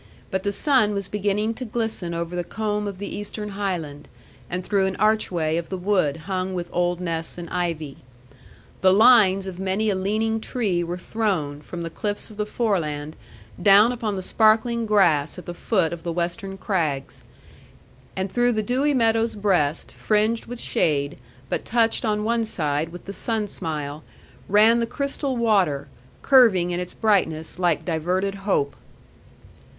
But 0.31 0.41
the 0.41 0.51
sun 0.51 0.95
was 0.95 1.07
beginning 1.07 1.53
to 1.53 1.63
glisten 1.63 2.11
over 2.15 2.35
the 2.35 2.43
comb 2.43 2.87
of 2.87 2.97
the 2.97 3.15
eastern 3.15 3.49
highland, 3.49 4.07
and 4.49 4.65
through 4.65 4.87
an 4.87 4.95
archway 4.95 5.57
of 5.57 5.69
the 5.69 5.77
wood 5.77 6.17
hung 6.25 6.55
with 6.55 6.67
old 6.73 6.99
nests 6.99 7.37
and 7.37 7.47
ivy. 7.51 7.97
The 8.81 8.91
lines 8.91 9.45
of 9.45 9.59
many 9.59 9.91
a 9.91 9.95
leaning 9.95 10.41
tree 10.41 10.83
were 10.83 10.97
thrown, 10.97 11.61
from 11.61 11.83
the 11.83 11.91
cliffs 11.91 12.31
of 12.31 12.37
the 12.37 12.47
foreland, 12.47 13.15
down 13.61 13.91
upon 13.91 14.15
the 14.15 14.23
sparkling 14.23 14.87
grass 14.87 15.37
at 15.37 15.45
the 15.45 15.53
foot 15.53 15.93
of 15.93 16.01
the 16.01 16.11
western 16.11 16.57
crags. 16.57 17.21
And 18.15 18.31
through 18.31 18.53
the 18.53 18.63
dewy 18.63 18.95
meadow's 18.95 19.35
breast, 19.35 19.91
fringed 19.91 20.47
with 20.47 20.59
shade, 20.59 21.19
but 21.47 21.63
touched 21.63 22.03
on 22.03 22.23
one 22.23 22.43
side 22.43 22.89
with 22.89 23.05
the 23.05 23.13
sun 23.13 23.47
smile, 23.47 24.03
ran 24.49 24.79
the 24.79 24.87
crystal 24.87 25.37
water, 25.37 25.89
curving 26.23 26.71
in 26.71 26.79
its 26.79 26.95
brightness 26.95 27.59
like 27.59 27.85
diverted 27.85 28.33
hope. 28.49 28.75